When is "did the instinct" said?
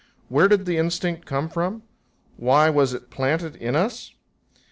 0.47-1.27